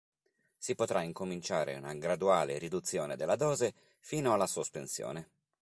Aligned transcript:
Si 0.57 0.73
potrà 0.73 1.03
incominciare 1.03 1.75
una 1.75 1.93
graduale 1.93 2.57
riduzione 2.57 3.15
della 3.15 3.35
dose 3.35 3.71
fino 3.99 4.33
alla 4.33 4.47
sospensione. 4.47 5.29